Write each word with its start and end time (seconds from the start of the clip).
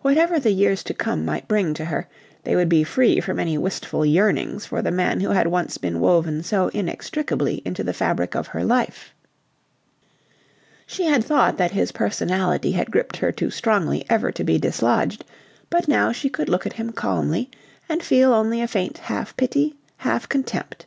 Whatever 0.00 0.40
the 0.40 0.50
years 0.50 0.82
to 0.82 0.92
come 0.92 1.24
might 1.24 1.46
bring 1.46 1.72
to 1.74 1.84
her, 1.84 2.08
they 2.42 2.56
would 2.56 2.68
be 2.68 2.82
free 2.82 3.20
from 3.20 3.38
any 3.38 3.56
wistful 3.56 4.04
yearnings 4.04 4.66
for 4.66 4.82
the 4.82 4.90
man 4.90 5.20
who 5.20 5.28
had 5.28 5.46
once 5.46 5.78
been 5.78 6.00
woven 6.00 6.42
so 6.42 6.66
inextricably 6.74 7.62
into 7.64 7.84
the 7.84 7.92
fabric 7.92 8.34
of 8.34 8.48
her 8.48 8.64
life. 8.64 9.14
She 10.84 11.04
had 11.04 11.22
thought 11.22 11.58
that 11.58 11.70
his 11.70 11.92
personality 11.92 12.72
had 12.72 12.90
gripped 12.90 13.18
her 13.18 13.30
too 13.30 13.50
strongly 13.50 14.04
ever 14.10 14.32
to 14.32 14.42
be 14.42 14.58
dislodged, 14.58 15.24
but 15.70 15.86
now 15.86 16.10
she 16.10 16.28
could 16.28 16.48
look 16.48 16.66
at 16.66 16.72
him 16.72 16.90
calmly 16.90 17.48
and 17.88 18.02
feel 18.02 18.32
only 18.34 18.60
a 18.60 18.66
faint 18.66 18.98
half 18.98 19.36
pity, 19.36 19.76
half 19.98 20.28
contempt. 20.28 20.86